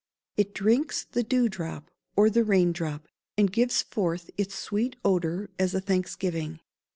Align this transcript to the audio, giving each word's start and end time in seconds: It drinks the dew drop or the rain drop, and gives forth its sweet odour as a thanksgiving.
It 0.35 0.55
drinks 0.55 1.03
the 1.05 1.21
dew 1.21 1.47
drop 1.47 1.91
or 2.15 2.31
the 2.31 2.43
rain 2.43 2.71
drop, 2.71 3.07
and 3.37 3.51
gives 3.53 3.83
forth 3.83 4.31
its 4.35 4.55
sweet 4.55 4.95
odour 5.05 5.51
as 5.59 5.75
a 5.75 5.79
thanksgiving. 5.79 6.59